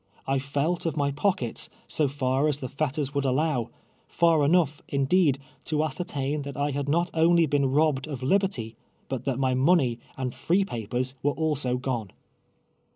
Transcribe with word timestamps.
1 0.25 0.39
felt 0.39 0.87
of 0.87 0.97
my 0.97 1.11
]^o(dvets, 1.11 1.69
so 1.87 2.07
far 2.07 2.47
iis 2.47 2.59
the 2.59 2.67
fetters 2.67 3.13
would 3.13 3.23
aUow— 3.23 3.69
far 4.07 4.43
enough, 4.43 4.81
indee<l, 4.91 5.37
to 5.63 5.83
ascertain 5.83 6.41
that 6.41 6.57
I 6.57 6.71
liad 6.71 6.87
not 6.87 7.11
only 7.13 7.45
been 7.45 7.67
robbed 7.69 8.07
of 8.07 8.23
liberty, 8.23 8.75
Ijut 9.11 9.25
that 9.25 9.37
my 9.37 9.53
nutney 9.53 9.99
and 10.17 10.33
free 10.33 10.65
pai)ers 10.65 11.13
were 11.21 11.33
also 11.33 11.77
gone 11.77 12.09